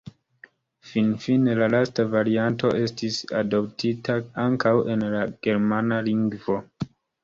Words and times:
Finfine 0.91 1.55
la 1.59 1.67
lasta 1.75 2.07
varianto 2.15 2.73
estis 2.87 3.21
adoptita 3.45 4.19
ankaŭ 4.49 4.77
en 4.97 5.09
la 5.17 5.25
germana 5.51 6.05
lingvo. 6.13 6.63